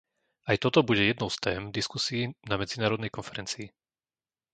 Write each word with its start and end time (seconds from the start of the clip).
Aj 0.49 0.57
toto 0.63 0.79
bude 0.89 1.03
jednou 1.05 1.29
z 1.33 1.37
tém 1.45 1.61
diskusií 1.77 2.23
na 2.49 2.55
Medzinárodnej 2.61 3.11
konferencii. 3.17 3.67